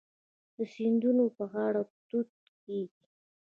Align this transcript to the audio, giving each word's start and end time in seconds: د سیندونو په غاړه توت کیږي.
د 0.57 0.59
سیندونو 0.73 1.25
په 1.37 1.43
غاړه 1.51 1.81
توت 2.09 2.29
کیږي. 2.63 3.05